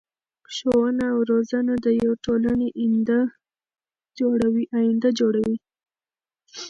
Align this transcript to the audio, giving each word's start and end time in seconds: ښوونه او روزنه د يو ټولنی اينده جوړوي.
ښوونه 0.55 1.03
او 1.13 1.19
روزنه 1.31 1.73
د 1.85 1.87
يو 2.03 2.11
ټولنی 2.25 2.67
اينده 4.79 5.09
جوړوي. 5.19 5.55